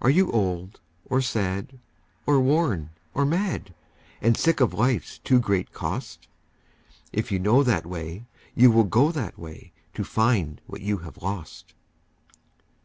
[0.00, 1.80] Are you old or sad
[2.26, 3.74] or worn or mad,
[4.22, 6.28] And sick of life's too great cost?
[7.12, 8.24] If you know that way,
[8.54, 11.74] you will go that way, To find what you have lost.